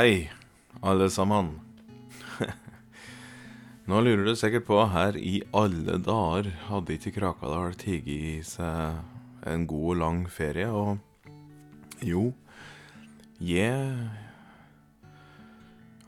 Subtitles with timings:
[0.00, 0.30] Hei,
[0.80, 1.48] alle sammen.
[3.84, 9.44] Nå lurer du sikkert på her i alle dager hadde ikke Krakadal tatt i seg
[9.50, 12.30] en god og lang ferie, og jo,
[13.44, 14.08] jeg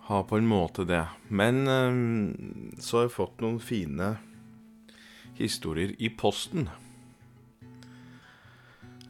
[0.09, 1.05] har på en måte det.
[1.29, 4.15] Men eh, så har jeg fått noen fine
[5.37, 6.71] historier i posten.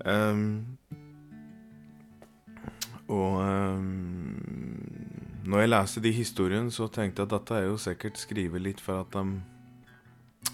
[0.02, 0.74] Um,
[3.12, 4.31] og um,
[5.42, 8.82] når jeg leste de historiene, så tenkte jeg at dette er jo sikkert skrevet litt
[8.82, 9.40] for at de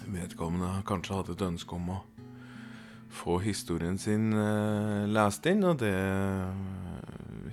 [0.09, 1.99] vedkommende kanskje hadde et ønske om å
[3.13, 6.99] få historien sin eh, lest inn, og det uh,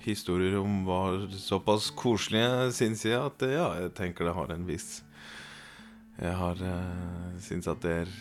[0.05, 4.91] historier om var såpass koselige, syns jeg, at ja, jeg tenker det har en viss
[6.20, 8.12] Jeg har eh, syns at det er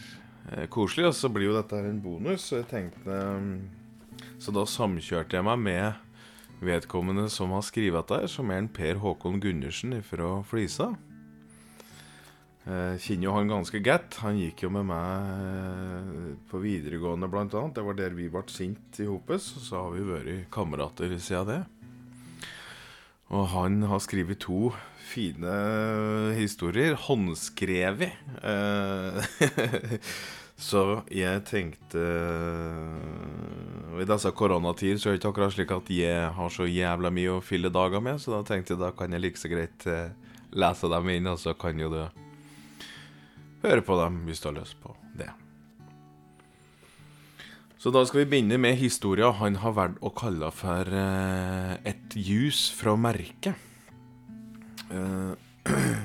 [0.52, 4.66] eh, koselig, og så blir jo dette en bonus, så jeg tenkte eh, Så da
[4.68, 6.05] samkjørte jeg meg med
[6.64, 10.94] vedkommende som har skrevet dette, som er en Per Håkon Gundersen fra Flisa.
[12.66, 14.18] Jeg kjenner jo han ganske godt.
[14.24, 17.76] Han gikk jo med meg på videregående, annet.
[17.78, 21.62] Det var der vi ble sint i hopes, så har vi vært kamerater siden det.
[23.34, 24.72] Og han har skrevet to
[25.06, 25.54] fine
[26.38, 28.18] historier, håndskrevet.
[30.56, 32.04] Eh, så jeg tenkte
[34.00, 37.38] I disse koronatider så er det ikke akkurat slik at jeg har så jævla mye
[37.38, 39.88] å fylle dager med, så da tenkte jeg da kan jeg like så greit
[40.56, 42.04] lese dem inn, og så kan jo du
[43.66, 45.32] høre på dem hvis du har lyst på det.
[47.86, 52.16] Så da skal vi begynne med historia han har valgt å kalle for uh, et
[52.18, 53.54] jus fra merket.
[54.90, 55.38] Uh,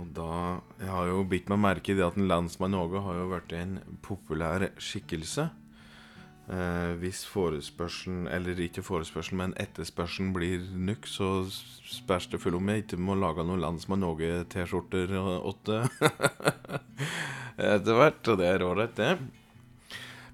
[0.00, 3.18] og da Jeg har jo bitt meg merke i det at en landsmann Åge har
[3.18, 5.50] jo blitt en populær skikkelse.
[6.50, 12.72] Eh, hvis forespørselen, eller ikke forespørselen, men etterspørselen blir nok, så spørs det full om
[12.72, 15.84] jeg ikke må lage noen Landsmann Åge-T-skjorter åtte
[17.74, 18.22] etter hvert.
[18.24, 19.12] Og det er ålreit, det.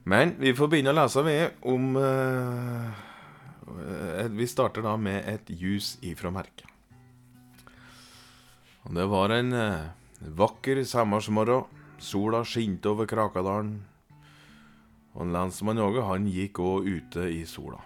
[0.09, 1.37] Men vi får begynne å lese vi,
[1.69, 3.05] om eh,
[4.39, 6.76] Vi starter da med et jus ifra merket.
[8.87, 9.89] Og det var en eh,
[10.39, 11.67] vakker sommersmorgen.
[11.99, 13.81] Sola skinte over Krakadalen.
[15.17, 17.81] Og en lensmann Åge, han gikk òg ute i sola.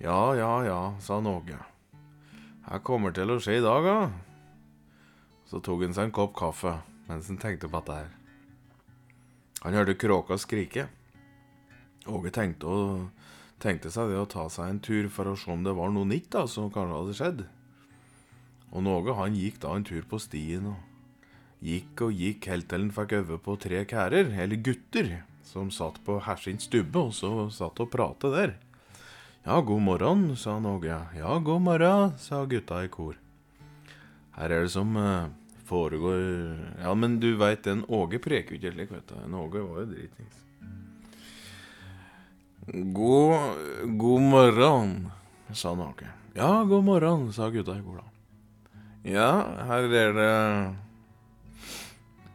[0.00, 1.58] Ja, ja, ja, sa han Åge.
[2.68, 3.98] Her kommer til å skje i dag, da.
[5.50, 8.06] Så tok han seg en kopp kaffe mens han tenkte på dette.
[9.66, 10.86] Han hørte kråka skrike.
[12.08, 12.70] Åge tenkte,
[13.62, 16.08] tenkte seg det å ta seg en tur for å se om det var noe
[16.08, 17.42] nytt da, som kanskje hadde skjedd.
[18.72, 20.80] Og Någe han gikk da en tur på stien og
[21.62, 25.10] gikk og gikk helt til han fikk øve på tre kærer, eller gutter,
[25.46, 28.54] som satt på Hersin stubbe og så satt og pratet der.
[29.44, 30.96] Ja, god morgen, sa Någe.
[31.18, 33.16] Ja, god morgen, sa gutta i kor.
[34.36, 35.28] Her er det som uh,
[35.68, 36.22] foregår
[36.80, 39.16] Ja, men du veit, en Åge preker jo ikke slik, vet du.
[39.26, 40.38] En Åge var jo dritings.
[42.94, 43.58] God,
[43.98, 44.96] god morgen,
[45.52, 46.08] sa Någe.
[46.38, 48.11] Ja, god morgen, sa gutta i kor, da.
[49.02, 50.32] Ja, her er det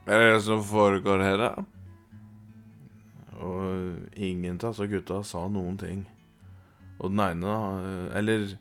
[0.03, 1.51] Hva er det som foregår her, da?
[3.39, 6.01] Og ingen av disse gutta sa noen ting.
[6.99, 7.53] Og den ene
[8.17, 8.57] Eller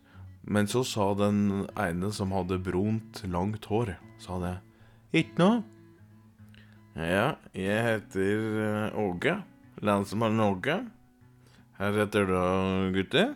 [0.46, 4.54] Men så sa den ene som hadde brunt, langt hår, sa det.
[5.10, 5.64] Ikke noe?
[6.94, 9.34] Ja, jeg heter Åge.
[9.82, 10.78] Landsmann Åge.
[11.80, 12.38] Her heter du,
[12.94, 13.34] gutter?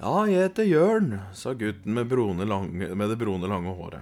[0.00, 2.08] Ja, jeg heter Jørn, sa gutten med,
[2.48, 4.00] lange, med det brune, lange håret.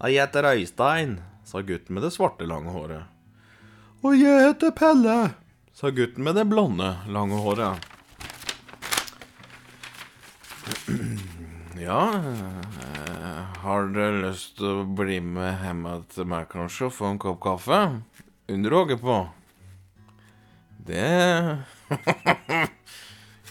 [0.00, 3.04] Ja, Jeg heter Øystein, sa gutten med det svarte, lange håret.
[4.02, 5.30] Og jeg heter Pelle,
[5.70, 7.78] sa gutten med det blonde, lange håret.
[11.78, 12.02] Ja,
[13.62, 17.38] har du lyst til å bli med hjem til meg, kanskje, og få en kopp
[17.46, 17.84] kaffe?
[18.50, 19.28] Under Åge på.
[20.90, 21.06] Det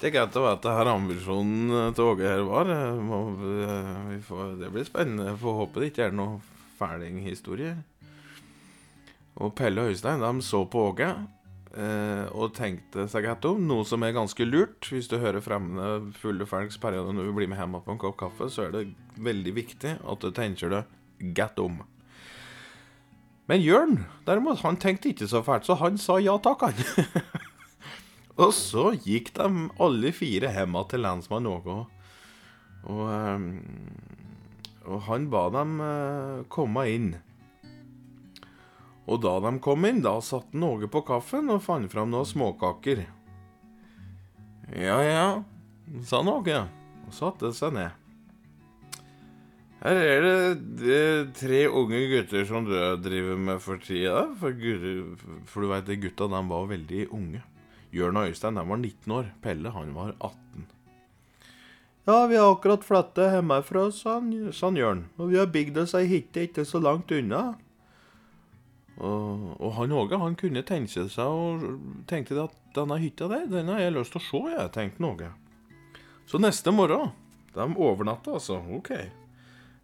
[0.04, 2.68] Det er greit å vite hva ambisjonen til Åge her var.
[4.60, 5.38] Det blir spennende.
[5.40, 6.42] Får håpe det ikke er noe
[6.76, 7.78] fælinghistorie.
[9.40, 13.88] Og Pelle og Øystein de så på Åge eh, og tenkte seg godt om, noe
[13.88, 14.90] som er ganske lurt.
[14.92, 18.20] Hvis du hører fremmede fulle folks periode når vi blir med hjem på en kopp
[18.26, 18.84] kaffe, så er det
[19.24, 21.80] veldig viktig at du tenker deg godt om.
[23.48, 27.40] Men Jørn, derimot, han tenkte ikke så fælt, så han sa ja takk, han.
[28.42, 31.76] og så gikk de alle fire hjem til lensmann Åge.
[32.90, 33.04] Og,
[34.84, 35.76] og, han ba dem
[36.52, 37.12] komme inn.
[39.06, 43.06] Og da de kom inn, da satt Åge på kaffen og fant fram noen småkaker.
[44.74, 45.28] Ja, ja,
[46.08, 46.64] sa Åge,
[47.06, 48.00] og satte seg ned.
[49.84, 50.36] Her er det,
[50.80, 51.00] det
[51.36, 52.72] tre unge gutter som du
[53.04, 54.30] driver med for tida.
[54.40, 54.56] For,
[55.44, 57.42] for du veit, gutta de var veldig unge.
[57.94, 59.28] Jørn og Øystein var 19 år.
[59.42, 60.68] Pelle han var 18.
[62.04, 65.06] Ja, vi har akkurat flytta hjemmefra, sa Jørn.
[65.18, 67.54] Og vi har bygd oss ei hytte ikke så langt unna.
[68.98, 71.64] Og, og han Åge han kunne tenke seg og
[72.10, 75.32] tenkte at denne hytta der, den har jeg lyst til å se, jeg, tenkte Åge.
[76.30, 77.12] Så neste morgen
[77.54, 78.58] De overnatta, altså.
[78.74, 78.90] OK.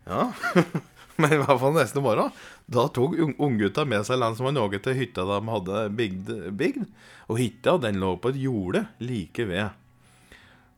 [0.09, 0.31] Ja.
[1.21, 2.31] Men i hvert fall neste morgen
[2.71, 6.87] Da tok unggutta med seg land som var noe til hytta de hadde bygd, bygd.
[7.27, 9.75] Og hytta den lå på et jorde like ved.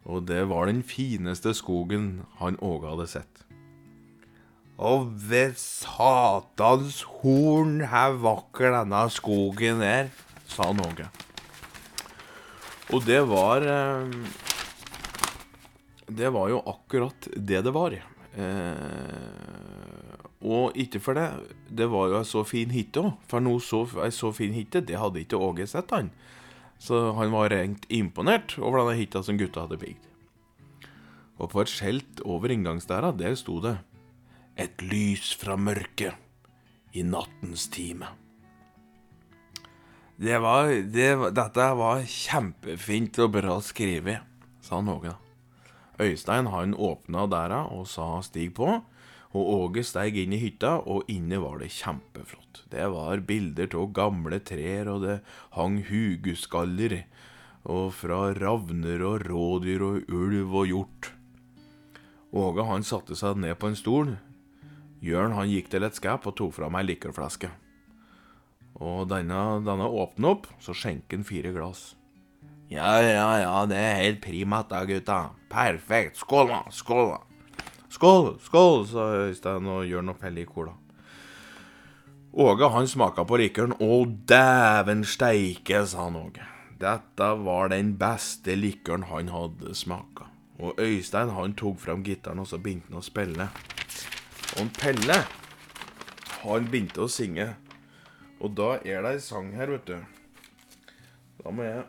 [0.10, 3.44] Og det var den fineste skogen han Åge hadde sett.
[4.82, 10.10] Og ved satans horn, her vakker denne skogen er,
[10.50, 11.06] sa han Åge.
[12.92, 14.10] Og det var eh,
[16.12, 17.94] Det var jo akkurat det det var.
[17.94, 19.91] Eh,
[20.42, 21.28] og ikke for det.
[21.70, 23.12] Det var jo ei så fin hytte òg.
[23.30, 26.10] For noe så, så fin hytte, det hadde ikke Åge sett, han.
[26.82, 30.08] Så han var rent imponert over denne hytta som gutta hadde bygd.
[31.42, 33.78] Og på et skjelt over inngangsdæra, der sto det
[34.58, 36.18] Et lys fra mørket
[36.94, 38.10] i nattens time.
[40.22, 44.20] Det var, det, dette var kjempefint og bra skrevet,
[44.62, 45.16] sa Åge.
[46.02, 48.82] Øystein han åpna dæra og sa 'stig på',
[49.32, 52.66] og Åge steig inn i hytta, og inne var det kjempeflott.
[52.72, 55.22] Det var bilder av gamle trær, og det
[55.56, 57.04] hang huguskaller,
[57.64, 61.12] og fra ravner og rådyr og ulv og hjort.
[62.32, 64.14] Åge han satte seg ned på en stol.
[65.04, 67.50] Jørn han gikk til et skap og tok fram ei likørflaske.
[68.82, 71.92] Og denne, denne åpna opp, så skjenket han fire glass.
[72.72, 75.20] Ja, ja, ja, det er helt primat da, gutta.
[75.52, 76.22] Perfekt.
[76.22, 76.62] Skål, da.
[76.72, 77.31] Skål, da.
[77.92, 80.72] Skål, skål, sa Øystein og gjør og Pelle i cola.
[82.32, 83.74] Åge han smaka på likøren.
[83.84, 86.46] Å, dæven steike, sa han Åge.
[86.80, 90.30] Dette var den beste likøren han hadde smaka.
[90.64, 93.50] Og Øystein han tok fram gitaren og så begynte han å spille.
[94.56, 95.20] Og Pelle
[96.46, 97.52] han begynte å synge.
[98.40, 99.98] Og da er det ei sang her, vet du.
[101.44, 101.84] Da må jeg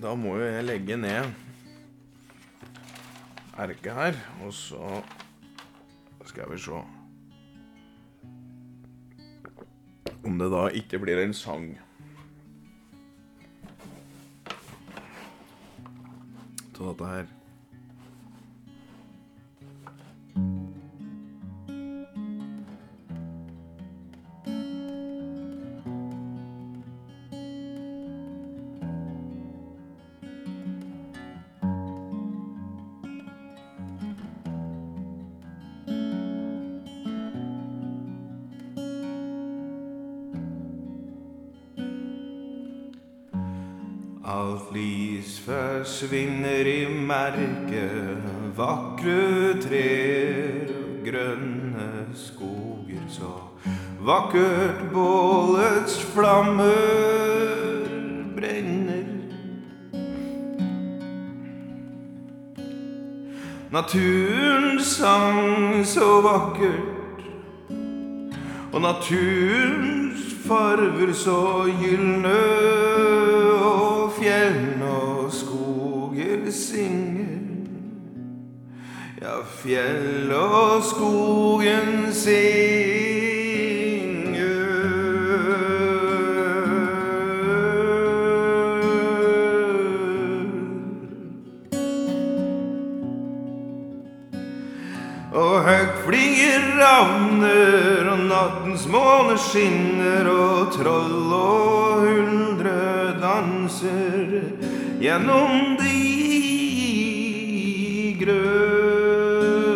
[0.00, 1.49] Da må jo jeg legge ned
[3.60, 5.02] erket her, og så
[6.26, 6.80] skal vi se
[10.24, 11.72] Om det da ikke blir en sang.
[16.76, 17.39] Så dette her.
[46.00, 48.22] Forsvinner i merket,
[48.56, 53.28] vakre trær og grønne skoger, så
[54.00, 57.84] vakkert bålets flammer
[58.32, 59.10] brenner.
[63.70, 67.28] Naturen sang så vakkert,
[68.72, 73.29] og naturens farver så gylne
[76.52, 77.38] synger.
[79.22, 82.50] Ja, fjell og skogen synger.
[95.32, 102.80] Og høgt flyger ravner, og nattens måne skinner, og troll og huldre
[103.20, 104.40] danser
[105.00, 106.39] gjennom de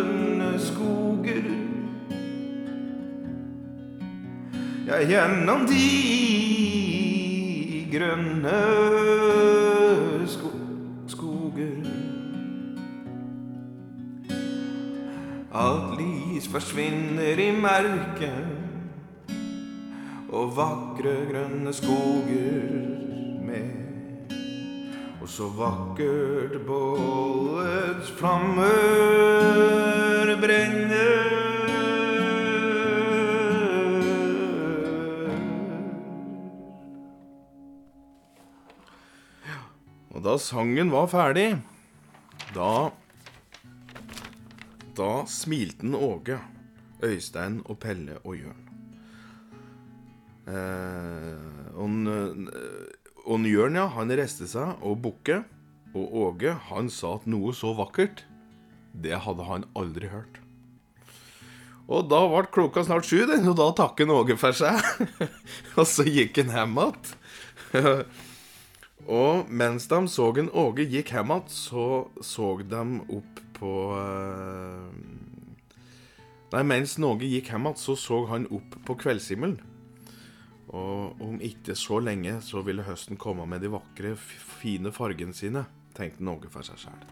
[0.04, 1.46] grønne skoger.
[4.86, 5.84] Ja, gjennom de
[7.94, 8.58] grønne
[10.30, 10.50] sko
[11.10, 11.84] skoger.
[15.54, 18.50] Alt lys forsvinner i merket,
[20.34, 22.93] og vakre grønne skoger.
[25.24, 28.66] Og så vakkert bålets flammer
[30.36, 31.30] brenner.
[40.12, 41.56] Og da sangen var ferdig,
[42.52, 42.90] da
[44.94, 46.36] Da smilte Åge,
[47.02, 48.60] Øystein og Pelle og Jørn.
[50.46, 51.88] Eh, og,
[53.24, 55.50] og Jørn, ja, han reiste seg og bukket,
[55.94, 58.24] Og Åge, han sa at noe så vakkert,
[58.98, 60.40] det hadde han aldri hørt.
[61.86, 64.80] Og da ble klokka snart sju, den, og da takket Åge for seg.
[65.78, 67.14] og så gikk han hjem igjen.
[69.20, 71.86] og mens de så en Åge gikk hjem igjen, så
[72.18, 72.82] så de
[73.20, 74.90] opp på uh...
[76.54, 79.60] Nei, mens Åge gikk hjem igjen, så så han opp på kveldshimmelen.
[80.74, 85.64] Og om ikke så lenge så ville høsten komme med de vakre, fine fargene sine,
[85.94, 87.04] tenkte Åge for seg sjæl.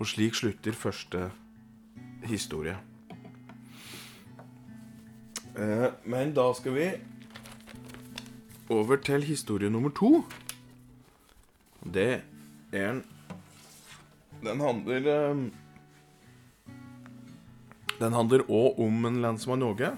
[0.00, 1.26] Og slik slutter første
[2.24, 2.78] historie.
[5.60, 6.86] Eh, men da skal vi
[8.72, 10.22] over til historie nummer to.
[11.84, 12.22] Det
[12.72, 13.04] er en
[14.40, 15.36] Den handler eh,
[18.00, 19.90] Den handler òg om en lensmann Åge.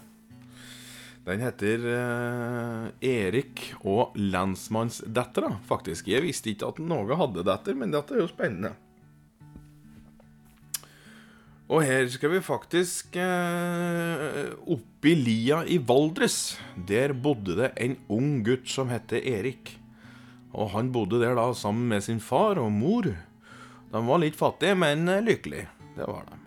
[1.23, 6.11] Den heter eh, Erik og lensmannsdattera, faktisk.
[6.11, 8.73] Jeg visste ikke at Åge hadde datter, men dette er jo spennende.
[11.73, 16.59] Og her skal vi faktisk eh, oppi lia i Valdres.
[16.75, 19.77] Der bodde det en ung gutt som het Erik.
[20.53, 23.09] Og han bodde der da sammen med sin far og mor.
[23.95, 25.71] De var litt fattige, men lykkelige.
[25.95, 26.42] Det var de.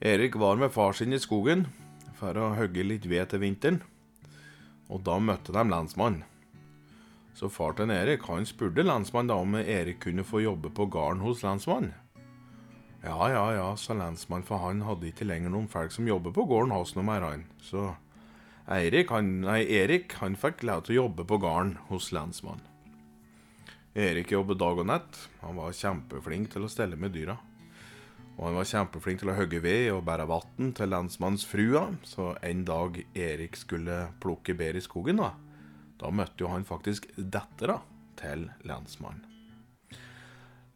[0.00, 1.66] Erik var med far sin i skogen
[2.14, 3.80] for å hogge litt ved til vinteren.
[4.88, 6.22] Og da møtte de lensmannen.
[7.34, 11.24] Så far til Erik han spurte lensmannen da om Erik kunne få jobbe på gården
[11.26, 11.94] hos lensmannen.
[13.02, 16.46] Ja, ja, ja, sa lensmannen, for han hadde ikke lenger noen folk som jobber på
[16.50, 17.44] gården hans noe mer, han.
[17.62, 17.92] Så
[18.66, 22.66] Erik, han, nei, Erik han fikk lov til å jobbe på gården hos lensmannen.
[23.98, 25.22] Erik jobbet dag og nett.
[25.42, 27.38] Han var kjempeflink til å stelle med dyra.
[28.38, 32.62] Og han var kjempeflink til å hogge ved og bære vann til lensmannsfrua, så en
[32.68, 35.32] dag Erik skulle plukke bær i skogen, da,
[35.98, 37.80] da møtte jo han faktisk dattera
[38.18, 39.24] til lensmannen.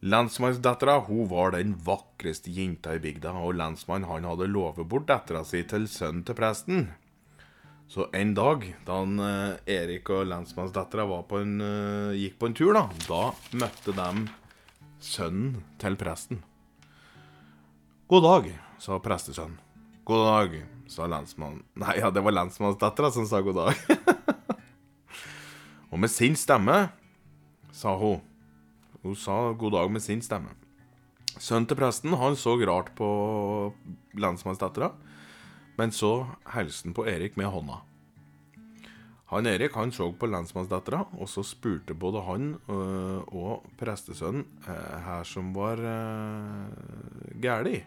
[0.03, 5.45] Lensmannsdattera hun var den vakreste jenta i bygda, og lensmannen han hadde lovet bort dattera
[5.47, 6.89] si til sønnen til presten.
[7.87, 12.89] Så en dag da han, eh, Erik og lensmannsdattera uh, gikk på en tur, da,
[13.07, 13.23] da
[13.55, 14.27] møtte de
[14.99, 16.43] sønnen til presten.
[18.11, 18.47] God dag,
[18.83, 19.55] sa prestesønnen.
[20.03, 20.55] God dag,
[20.91, 23.77] sa lensmannen Nei, ja, det var lensmannsdattera som sa god dag.
[25.91, 26.89] og med sin stemme
[27.71, 28.19] sa hun
[29.03, 30.51] hun sa god dag med sin stemme.
[31.39, 33.07] Sønnen til presten han så rart på
[34.19, 34.91] lensmannsdattera,
[35.79, 37.81] men så hilste han på Erik med hånda.
[39.33, 44.93] Han Erik han så på lensmannsdattera, og så spurte både han øh, og prestesønnen øh,
[45.07, 47.81] her som var øh, gæli.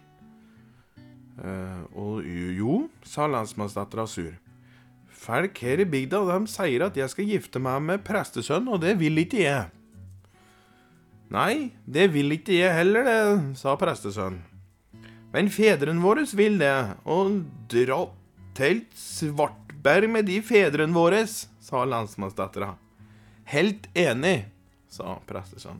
[1.36, 4.32] Uh, og jo, sa lensmannsdattera sur.
[5.12, 8.94] Folk her i bygda de sier at jeg skal gifte meg med prestesønnen, og det
[9.00, 9.66] vil ikke jeg.
[11.28, 14.40] Nei, det vil ikke jeg heller, det, sa prestesønnen.
[15.34, 16.72] Men fedrene våre vil det,
[17.04, 18.06] og dra
[18.56, 18.86] til
[19.86, 21.20] Svartberg med de fedrene våre,
[21.62, 22.72] sa lensmannsdattera.
[23.46, 24.48] Helt enig,
[24.90, 25.78] sa prestesønnen.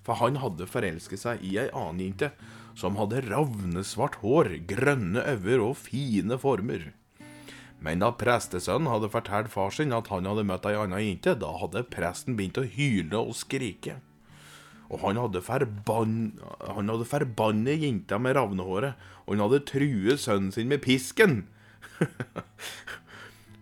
[0.00, 2.30] For han hadde forelsket seg i ei annen jente
[2.72, 6.88] som hadde ravnesvart hår, grønne øyne og fine former.
[7.84, 11.52] Men da prestesønnen hadde fortalt far sin at han hadde møtt ei anna jente, da
[11.60, 14.00] hadde presten begynt å hyle og skrike.
[14.88, 16.18] Og han hadde, forbann,
[16.64, 18.96] han hadde forbannet jenta med ravnehåret,
[19.28, 21.42] og han hadde truet sønnen sin med pisken.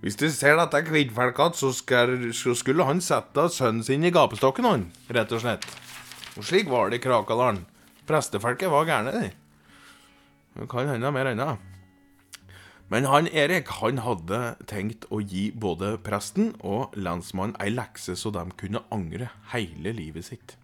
[0.02, 1.68] Hvis du ser dette kvinnfolket, så,
[2.35, 5.66] så skulle han sette sønnen sin i gapestokken, han, rett og slett.
[6.35, 7.61] Og slik var det i Krakadalen.
[8.09, 9.28] Prestefolket var gærne, de.
[10.59, 11.52] Det kan hende mer ennå.
[12.92, 18.35] Men han Erik han hadde tenkt å gi både presten og lensmannen ei lekse så
[18.35, 20.56] de kunne angre hele livet sitt.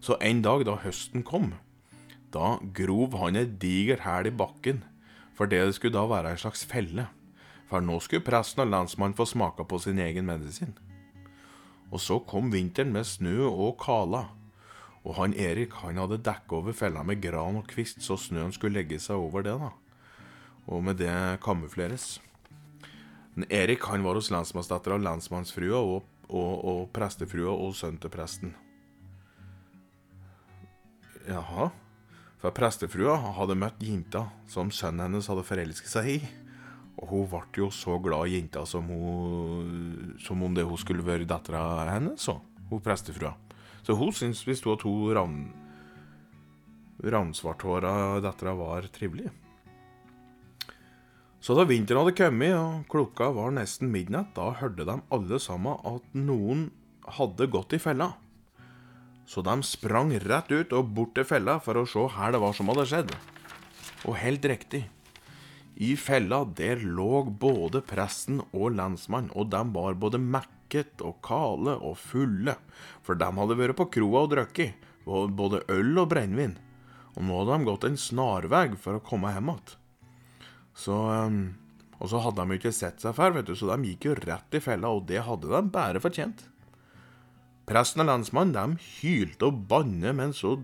[0.00, 1.50] Så en dag da høsten kom,
[2.32, 4.84] da grov han et digert hæl i bakken,
[5.36, 7.10] for det skulle da være en slags felle.
[7.70, 10.74] For nå skulle presten og lensmannen få smake på sin egen medisin.
[11.90, 14.26] Og så kom vinteren med snø og kala,
[15.06, 18.80] og han Erik han hadde dekket over fella med gran og kvist, så snøen skulle
[18.80, 19.70] legge seg over det, da.
[20.66, 22.16] Og med det kamufleres.
[23.36, 28.54] Men Erik han var hos lensmannsdattera, lensmannsfrua og, og, og prestefrua og sønnen til presten.
[31.28, 31.70] Jaha.
[32.42, 36.18] For prestefrua hadde møtt jenta som sønnen hennes hadde forelsket seg i.
[36.96, 41.04] Og hun ble jo så glad i jenta som, hun, som om det hun skulle
[41.04, 42.38] være dattera hennes, så.
[42.70, 43.34] Hun prestefrua.
[43.86, 45.42] Så hun syntes hvis hun og to ravn,
[47.04, 49.28] ravnsvarthåra dattera var trivelig.
[51.46, 55.78] Så da vinteren hadde kommet og klokka var nesten midnatt, da hørte de alle sammen
[55.86, 56.70] at noen
[57.18, 58.16] hadde gått i fella.
[59.30, 62.56] Så de sprang rett ut og bort til fella for å se her det var
[62.56, 63.14] som hadde skjedd.
[64.06, 64.86] Og helt riktig.
[65.76, 71.74] I fella der lå både presten og lensmannen, og de var både mekket og kale
[71.76, 72.56] og fulle,
[73.04, 76.56] for de hadde vært på kroa og drukket, både øl og brennevin,
[77.16, 79.76] og nå hadde de gått en snarvei for å komme hjem igjen.
[80.76, 81.38] Så um,
[81.96, 84.56] Og så hadde de ikke sett seg før, vet du, så de gikk jo rett
[84.56, 86.42] i fella, og det hadde de bare fortjent.
[87.66, 90.58] Presten og lensmannen, de hylte og banne, men så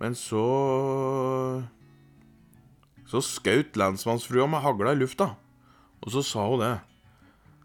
[0.00, 0.44] Men så
[3.10, 5.32] så skjøt lensmannsfrua med hagla i lufta,
[6.00, 6.76] og så sa hun det.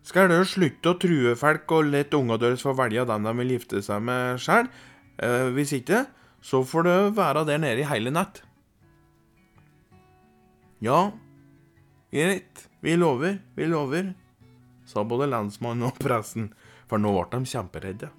[0.05, 3.55] Skal dere slutte å true folk og la unga deres få velge den de vil
[3.55, 4.69] gifte seg med sjøl?
[5.17, 6.03] Eh, hvis ikke,
[6.45, 8.43] så får det være der nede i hele natt.
[10.83, 11.09] Ja,
[12.13, 14.11] greit, vi lover, vi lover,
[14.85, 16.51] sa både lensmannen og presten,
[16.85, 18.11] for nå ble de kjemperedde.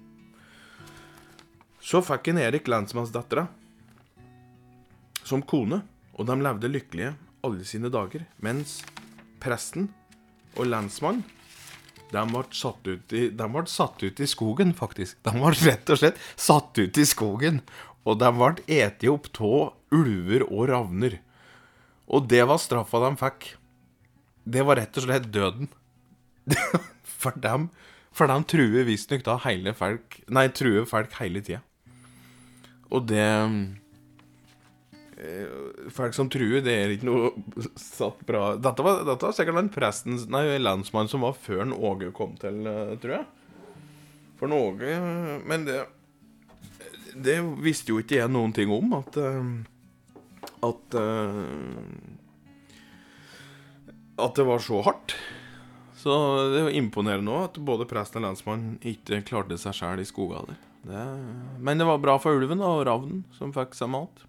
[1.79, 3.45] Så fikk en Erik lensmannsdattera
[5.27, 5.83] som kone
[6.17, 8.81] og de levde lykkelige alle sine dager, mens
[9.41, 9.91] presten
[10.57, 11.25] og lensmannen
[12.11, 15.17] de ble, satt ut i, de ble satt ut i skogen, faktisk.
[15.27, 17.61] De ble rett og slett satt ut i skogen.
[18.07, 21.17] Og de ble eti opp av ulver og ravner.
[22.07, 23.49] Og det var straffa de fikk.
[24.47, 25.67] Det var rett og slett døden.
[27.17, 27.71] For dem,
[28.13, 31.63] for de truer visstnok da hele folk Nei, truer folk hele tida.
[32.93, 33.25] Og det
[35.89, 39.71] folk som truer, det er ikke noe satt bra Dette var, dette var sikkert den
[39.73, 43.25] presten, nei, lensmannen som var før Åge kom til, eh, tror jeg.
[44.37, 44.93] For Åge
[45.49, 45.79] Men det
[47.17, 49.49] Det visste jo ikke jeg noen ting om, at eh,
[50.67, 50.99] At
[54.17, 55.17] At det var så hardt.
[55.97, 56.13] Så
[56.53, 60.45] det er imponerende òg at både presten og lensmannen ikke klarte seg sjæl i skoga
[60.45, 60.63] der.
[61.59, 64.23] men det var bra for ulven og ravnen, som fikk seg mat.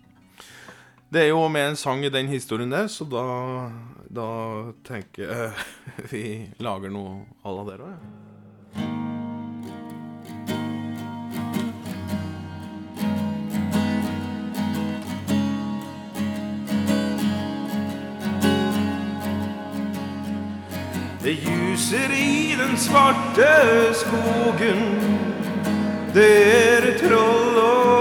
[1.08, 3.22] Det er jo med en sang i den historien der, så da,
[4.12, 4.28] da
[4.84, 5.52] tenker jeg
[6.12, 6.24] vi
[6.60, 8.00] lager noe à la der òg, ja.
[21.24, 23.48] Det ljuser i den svarte
[23.96, 24.84] skogen.
[26.14, 27.97] Det er troll og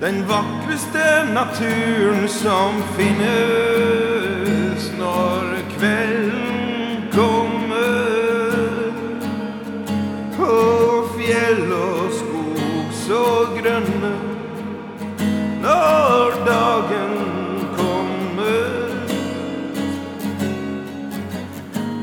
[0.00, 3.22] den vakreste naturen som finnes
[4.98, 8.92] når kvelden kommer.
[10.36, 10.54] På
[11.16, 13.24] fjell og skog så
[13.56, 14.12] grønne
[15.64, 17.16] når dagen
[17.78, 18.70] kommer.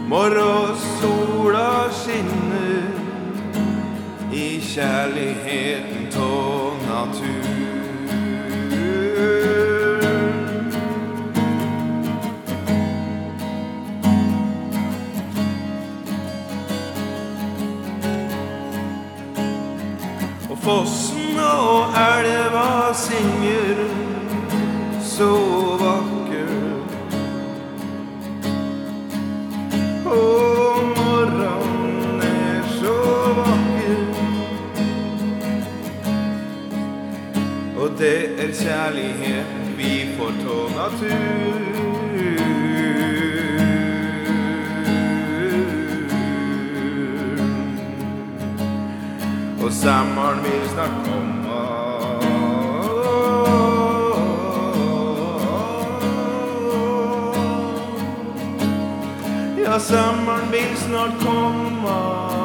[0.09, 2.83] Morgensola skinner
[4.33, 6.31] i kjærligheten tå
[6.87, 7.42] natur.
[20.63, 23.81] Fossen og elva synger
[25.03, 25.33] så
[25.81, 26.93] vakkert.
[30.05, 32.95] Og morgenen er så
[33.41, 34.07] vakker.
[37.77, 41.72] Og det er kjærlighet vi får tå natur.
[49.83, 51.59] Sommeren vil snart komme.
[59.63, 62.42] Ja, sommeren vil snart komme.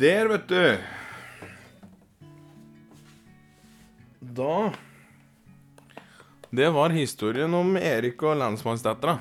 [0.00, 0.78] Der, vet du.
[4.20, 4.72] Da
[6.50, 9.18] Det var historien om Erik og lensmannsdattera.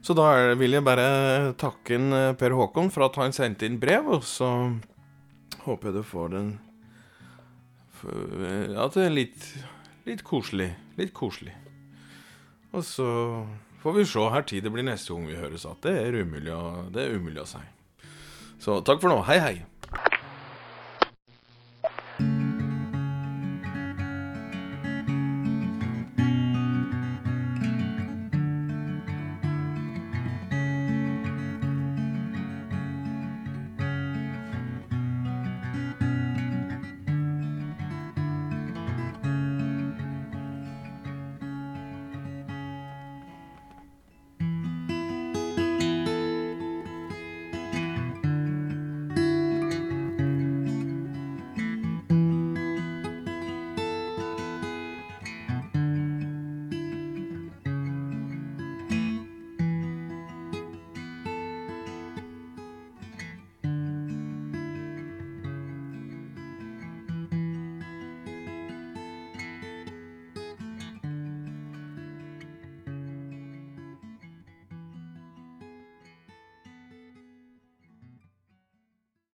[0.00, 3.78] Så da vil jeg bare takke en, eh, Per Håkon for at han sendte inn
[3.78, 4.48] brev, og så
[5.66, 6.50] håper jeg du får den
[8.08, 9.54] eh, At det er litt,
[10.08, 10.72] litt koselig.
[10.96, 11.52] Litt koselig.
[12.72, 13.44] Og så
[13.82, 16.56] får vi se her tid det blir neste gang vi høres at det er umulig
[16.56, 17.68] å, det er umulig å si.
[18.58, 19.22] Så takk for nå.
[19.28, 19.56] Hei, hei.